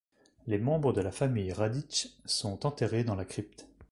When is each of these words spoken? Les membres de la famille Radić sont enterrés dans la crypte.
Les 0.47 0.57
membres 0.57 0.93
de 0.93 1.01
la 1.01 1.11
famille 1.11 1.53
Radić 1.53 2.17
sont 2.25 2.65
enterrés 2.65 3.03
dans 3.03 3.13
la 3.13 3.23
crypte. 3.23 3.67